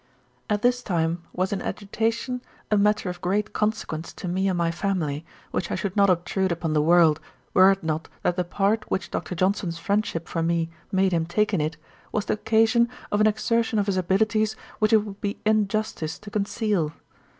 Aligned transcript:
At 0.49 0.63
this 0.63 0.81
time 0.81 1.21
was 1.31 1.53
in 1.53 1.61
agitation 1.61 2.41
a 2.71 2.75
matter 2.75 3.07
of 3.07 3.21
great 3.21 3.53
consequence 3.53 4.11
to 4.13 4.27
me 4.27 4.47
and 4.47 4.57
my 4.57 4.71
family, 4.71 5.23
which 5.51 5.69
I 5.69 5.75
should 5.75 5.95
not 5.95 6.09
obtrude 6.09 6.51
upon 6.51 6.73
the 6.73 6.81
world, 6.81 7.19
were 7.53 7.69
it 7.71 7.83
not 7.83 8.09
that 8.23 8.35
the 8.35 8.43
part 8.43 8.89
which 8.89 9.11
Dr. 9.11 9.35
Johnson's 9.35 9.77
friendship 9.77 10.27
for 10.27 10.41
me 10.41 10.71
made 10.91 11.11
him 11.11 11.27
take 11.27 11.53
in 11.53 11.61
it, 11.61 11.77
was 12.11 12.25
the 12.25 12.33
occasion 12.33 12.89
of 13.11 13.21
an 13.21 13.27
exertion 13.27 13.77
of 13.77 13.85
his 13.85 13.95
abilities, 13.95 14.55
which 14.79 14.91
it 14.91 15.05
would 15.05 15.21
be 15.21 15.39
injustice 15.45 16.17
to 16.17 16.31
conceal. 16.31 16.93